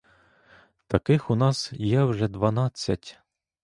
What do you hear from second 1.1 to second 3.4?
у нас є вже дванадцять!